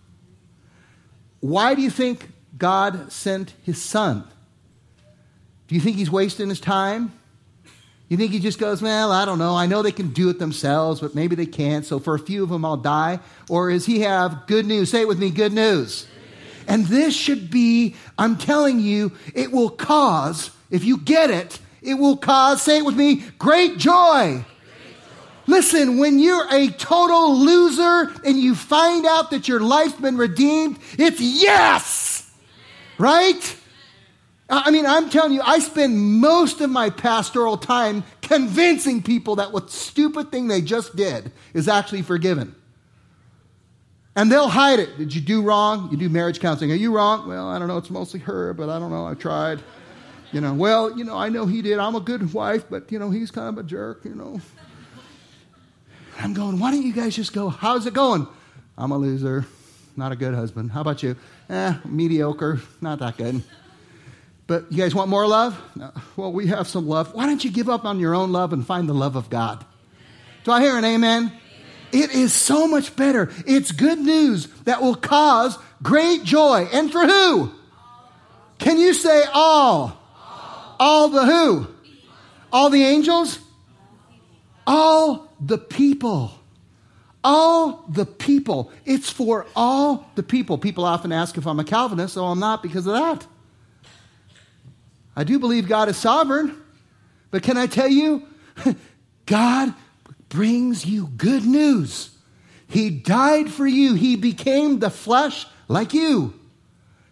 [1.40, 4.24] Why do you think God sent his son?
[5.68, 7.12] Do you think he's wasting his time?
[8.08, 9.54] You think he just goes, well, I don't know.
[9.54, 11.86] I know they can do it themselves, but maybe they can't.
[11.86, 13.20] So for a few of them, I'll die.
[13.48, 14.90] Or does he have good news?
[14.90, 16.06] Say it with me good news.
[16.66, 21.94] And this should be, I'm telling you, it will cause, if you get it, it
[21.94, 24.44] will cause, say it with me, great joy.
[25.46, 30.78] Listen, when you're a total loser and you find out that your life's been redeemed,
[30.98, 32.30] it's yes!
[32.98, 33.56] Right?
[34.48, 39.52] I mean, I'm telling you, I spend most of my pastoral time convincing people that
[39.52, 42.54] what stupid thing they just did is actually forgiven.
[44.16, 44.98] And they'll hide it.
[44.98, 45.88] Did you do wrong?
[45.90, 46.72] You do marriage counseling.
[46.72, 47.28] Are you wrong?
[47.28, 47.78] Well, I don't know.
[47.78, 49.06] It's mostly her, but I don't know.
[49.06, 49.62] I tried.
[50.32, 51.78] You know, well, you know, I know he did.
[51.78, 54.40] I'm a good wife, but, you know, he's kind of a jerk, you know.
[56.20, 58.28] I'm going, why don't you guys just go, how's it going?
[58.78, 59.46] I'm a loser,
[59.96, 60.70] not a good husband.
[60.70, 61.16] How about you?
[61.48, 63.42] Eh, mediocre, not that good.
[64.46, 65.60] But you guys want more love?
[65.74, 65.92] No.
[66.16, 67.14] Well, we have some love.
[67.14, 69.64] Why don't you give up on your own love and find the love of God?
[70.44, 71.32] Do I hear an amen?
[71.92, 73.30] It is so much better.
[73.46, 76.68] It's good news that will cause great joy.
[76.72, 77.52] And for who?
[78.58, 79.98] Can you say all?
[80.18, 81.66] All, all the who?
[82.52, 83.38] All the angels?
[84.66, 86.32] All the people.
[87.22, 88.70] All the people.
[88.84, 90.58] It's for all the people.
[90.58, 93.26] People often ask if I'm a Calvinist, so I'm not because of that.
[95.16, 96.56] I do believe God is sovereign,
[97.30, 98.26] but can I tell you,
[99.26, 99.74] God
[100.30, 102.16] brings you good news.
[102.66, 106.32] He died for you, He became the flesh like you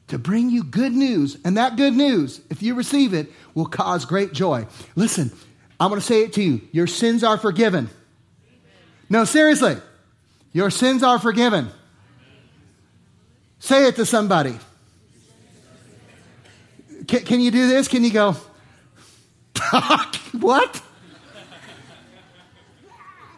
[0.07, 1.37] to bring you good news.
[1.45, 4.67] And that good news, if you receive it, will cause great joy.
[4.97, 5.31] Listen,
[5.79, 7.91] I'm going to say it to you your sins are forgiven.
[9.11, 9.77] No, seriously,
[10.53, 11.69] your sins are forgiven.
[13.59, 14.59] Say it to somebody.
[17.07, 17.89] Can, can you do this?
[17.89, 18.37] Can you go,
[20.33, 20.83] what?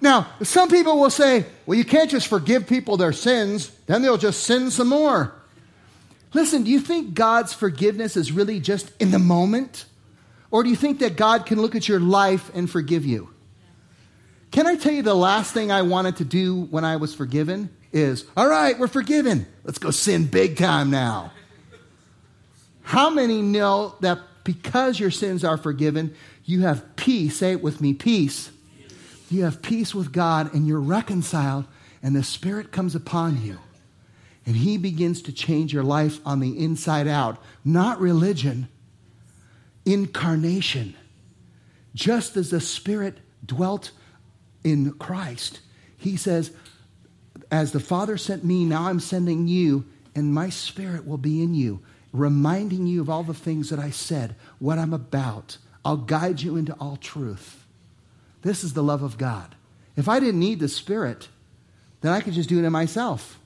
[0.01, 4.17] Now, some people will say, well, you can't just forgive people their sins, then they'll
[4.17, 5.35] just sin some more.
[6.33, 9.85] Listen, do you think God's forgiveness is really just in the moment?
[10.51, 13.31] Or do you think that God can look at your life and forgive you?
[14.51, 17.71] Can I tell you the last thing I wanted to do when I was forgiven
[17.93, 19.47] is, all right, we're forgiven.
[19.65, 21.33] Let's go sin big time now.
[22.83, 27.37] How many know that because your sins are forgiven, you have peace?
[27.37, 28.51] Say it with me peace.
[29.31, 31.65] You have peace with God and you're reconciled,
[32.03, 33.59] and the Spirit comes upon you.
[34.45, 37.43] And He begins to change your life on the inside out.
[37.65, 38.69] Not religion,
[39.85, 40.97] incarnation.
[41.95, 43.93] Just as the Spirit dwelt
[44.65, 45.61] in Christ,
[45.97, 46.51] He says,
[47.51, 51.55] As the Father sent me, now I'm sending you, and my Spirit will be in
[51.55, 51.81] you
[52.13, 55.59] reminding you of all the things that I said, what I'm about.
[55.85, 57.60] I'll guide you into all truth.
[58.43, 59.55] This is the love of God.
[59.97, 61.29] If I didn't need the Spirit,
[62.01, 63.39] then I could just do it in myself.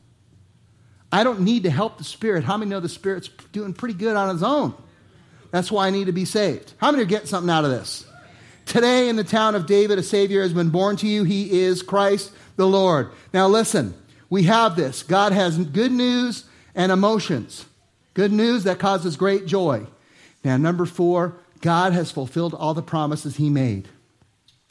[1.10, 2.44] I don't need to help the Spirit.
[2.44, 4.74] How many know the Spirit's doing pretty good on his own?
[5.50, 6.72] That's why I need to be saved.
[6.78, 8.04] How many are getting something out of this?
[8.66, 11.24] Today in the town of David, a Savior has been born to you.
[11.24, 13.10] He is Christ the Lord.
[13.32, 13.94] Now listen,
[14.30, 15.02] we have this.
[15.02, 17.66] God has good news and emotions.
[18.14, 19.86] Good news that causes great joy.
[20.44, 23.88] Now, number four, God has fulfilled all the promises he made.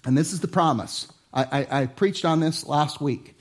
[0.06, 1.08] And this is the promise.
[1.34, 3.36] I, I, I preached on this last week.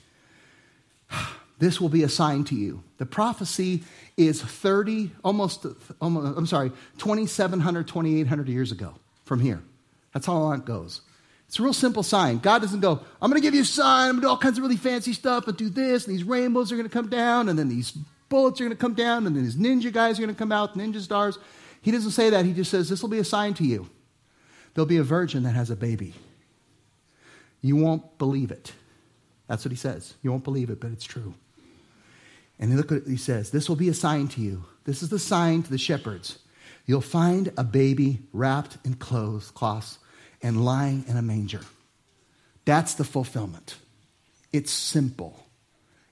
[1.59, 2.83] This will be a sign to you.
[2.97, 3.83] The prophecy
[4.17, 5.65] is 30, almost,
[6.01, 9.61] almost I'm sorry, 2,700, 2,800 years ago from here.
[10.13, 11.01] That's how long it goes.
[11.47, 12.39] It's a real simple sign.
[12.39, 14.37] God doesn't go, I'm going to give you a sign, I'm going to do all
[14.37, 17.07] kinds of really fancy stuff and do this, and these rainbows are going to come
[17.07, 17.91] down, and then these
[18.27, 20.51] bullets are going to come down, and then these ninja guys are going to come
[20.51, 21.37] out, ninja stars.
[21.81, 22.45] He doesn't say that.
[22.45, 23.89] He just says, This will be a sign to you.
[24.73, 26.13] There'll be a virgin that has a baby.
[27.63, 28.73] You won't believe it.
[29.47, 30.13] That's what he says.
[30.21, 31.33] You won't believe it, but it's true.
[32.59, 34.65] And look what he says This will be a sign to you.
[34.83, 36.37] This is the sign to the shepherds.
[36.85, 39.97] You'll find a baby wrapped in clothes, cloths,
[40.41, 41.61] and lying in a manger.
[42.65, 43.77] That's the fulfillment.
[44.51, 45.45] It's simple.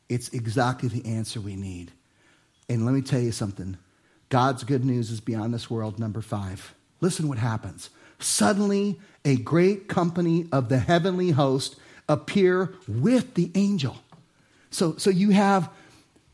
[0.08, 1.92] It's exactly the answer we need.
[2.70, 3.78] And let me tell you something
[4.30, 6.74] God's good news is beyond this world, number five.
[7.02, 7.90] Listen what happens.
[8.24, 11.76] Suddenly, a great company of the heavenly host
[12.08, 13.98] appear with the angel.
[14.70, 15.70] So, so you have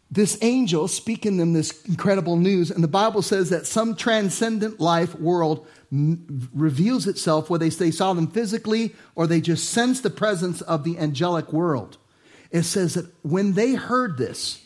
[0.09, 5.15] this angel speaking them this incredible news, and the Bible says that some transcendent life
[5.15, 10.09] world m- reveals itself, whether they, they saw them physically or they just sense the
[10.09, 11.97] presence of the angelic world.
[12.51, 14.65] It says that when they heard this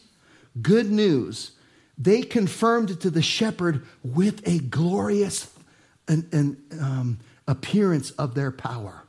[0.62, 1.52] good news,
[1.98, 5.52] they confirmed it to the shepherd with a glorious
[6.08, 9.04] an, an um, appearance of their power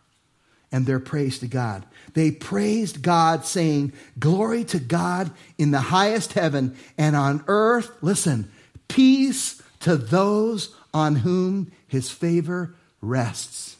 [0.70, 1.84] and their praise to God.
[2.14, 8.50] They praised God, saying, Glory to God in the highest heaven, and on earth, listen,
[8.88, 13.76] peace to those on whom his favor rests.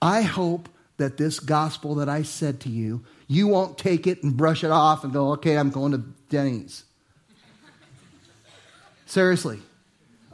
[0.00, 4.36] I hope that this gospel that I said to you, you won't take it and
[4.36, 5.98] brush it off and go, okay, I'm going to
[6.28, 6.84] Denny's.
[9.06, 9.60] Seriously.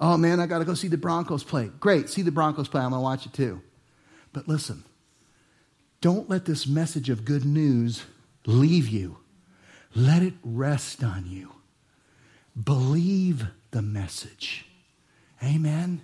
[0.01, 1.71] Oh man, I got to go see the Broncos play.
[1.81, 2.81] Great, see the Broncos play.
[2.81, 3.61] I'm going to watch it too.
[4.33, 4.85] But listen,
[6.01, 8.05] don't let this message of good news
[8.47, 9.19] leave you.
[9.95, 11.53] Let it rest on you.
[12.63, 14.67] Believe the message.
[15.43, 16.03] Amen.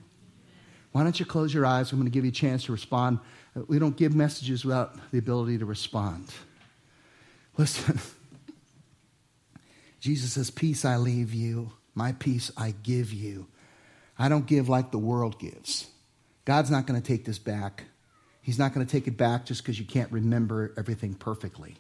[0.93, 1.91] Why don't you close your eyes?
[1.91, 3.19] I'm going to give you a chance to respond.
[3.67, 6.33] We don't give messages without the ability to respond.
[7.57, 8.01] Listen.
[10.01, 13.47] Jesus says, Peace I leave you, my peace I give you.
[14.19, 15.89] I don't give like the world gives.
[16.45, 17.85] God's not going to take this back.
[18.43, 21.77] He's not going to take it back just because you can't remember everything perfectly.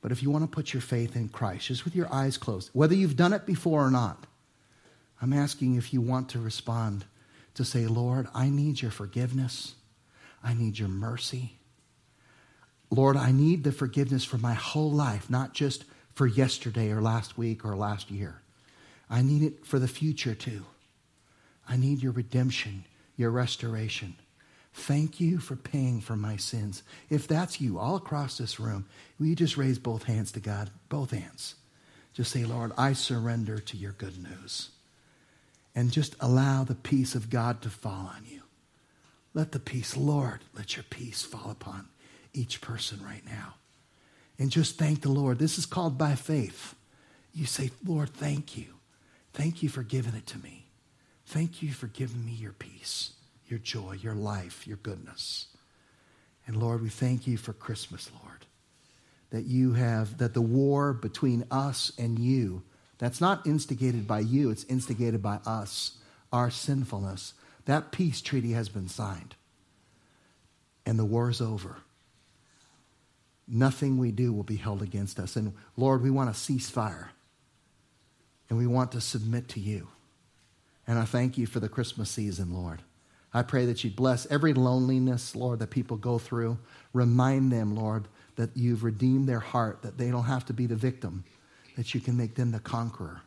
[0.00, 2.70] But if you want to put your faith in Christ, just with your eyes closed,
[2.72, 4.26] whether you've done it before or not,
[5.20, 7.04] I'm asking if you want to respond
[7.54, 9.74] to say, Lord, I need your forgiveness.
[10.42, 11.58] I need your mercy.
[12.90, 17.38] Lord, I need the forgiveness for my whole life, not just for yesterday or last
[17.38, 18.42] week or last year.
[19.08, 20.64] I need it for the future too.
[21.72, 22.84] I need your redemption,
[23.16, 24.16] your restoration.
[24.74, 26.82] Thank you for paying for my sins.
[27.08, 28.84] If that's you, all across this room,
[29.18, 30.70] will you just raise both hands to God?
[30.90, 31.54] Both hands.
[32.12, 34.68] Just say, Lord, I surrender to your good news.
[35.74, 38.42] And just allow the peace of God to fall on you.
[39.32, 41.88] Let the peace, Lord, let your peace fall upon
[42.34, 43.54] each person right now.
[44.38, 45.38] And just thank the Lord.
[45.38, 46.74] This is called by faith.
[47.32, 48.74] You say, Lord, thank you.
[49.32, 50.61] Thank you for giving it to me.
[51.32, 53.14] Thank you for giving me your peace
[53.48, 55.46] your joy, your life, your goodness.
[56.46, 58.46] And Lord, we thank you for Christmas, Lord,
[59.30, 62.62] that you have, that the war between us and you,
[62.96, 65.98] that's not instigated by you, it's instigated by us,
[66.32, 67.34] our sinfulness.
[67.66, 69.34] That peace treaty has been signed.
[70.86, 71.76] And the war is over.
[73.46, 75.36] Nothing we do will be held against us.
[75.36, 77.08] And Lord, we want a ceasefire.
[78.48, 79.88] And we want to submit to you.
[80.92, 82.82] And I thank you for the Christmas season, Lord.
[83.32, 86.58] I pray that you'd bless every loneliness, Lord, that people go through.
[86.92, 90.76] Remind them, Lord, that you've redeemed their heart, that they don't have to be the
[90.76, 91.24] victim,
[91.78, 93.22] that you can make them the conqueror.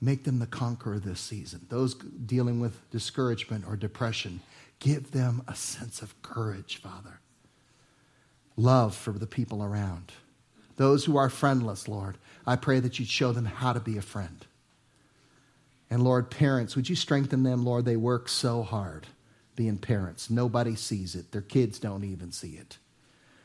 [0.00, 1.66] Make them the conqueror this season.
[1.68, 4.40] Those dealing with discouragement or depression,
[4.80, 7.20] give them a sense of courage, Father.
[8.56, 10.10] Love for the people around.
[10.78, 14.02] Those who are friendless, Lord, I pray that you'd show them how to be a
[14.02, 14.44] friend.
[15.90, 17.84] And Lord, parents, would you strengthen them, Lord?
[17.84, 19.06] They work so hard
[19.54, 20.28] being parents.
[20.30, 22.78] Nobody sees it, their kids don't even see it,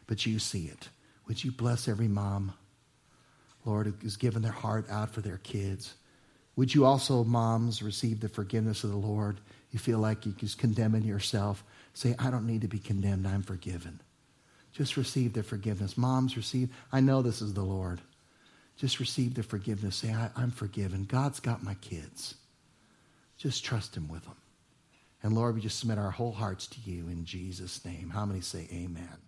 [0.08, 0.90] but you see it.
[1.28, 2.54] Would you bless every mom,
[3.64, 5.94] Lord, who has given their heart out for their kids?
[6.58, 9.40] Would you also, moms, receive the forgiveness of the Lord?
[9.72, 11.64] You feel like you're just condemning yourself.
[11.94, 14.02] Say, I don't need to be condemned, I'm forgiven.
[14.74, 15.98] Just receive the forgiveness.
[15.98, 16.70] Moms, receive.
[16.92, 18.02] I know this is the Lord.
[18.82, 19.98] Just receive the forgiveness.
[19.98, 21.04] Say, I, am forgiven.
[21.04, 22.34] God's got my kids.
[23.38, 24.38] Just trust Him with them.
[25.22, 28.10] And Lord, we just submit our whole hearts to you in Jesus' name.
[28.10, 29.20] How many say amen?